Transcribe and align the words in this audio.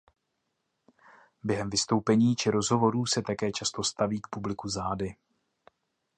Během 1.43 1.69
vystoupení 1.69 2.35
či 2.35 2.51
rozhovorů 2.51 3.05
se 3.05 3.21
také 3.21 3.51
často 3.51 3.83
staví 3.83 4.21
k 4.21 4.27
publiku 4.29 4.69
zády. 4.69 5.15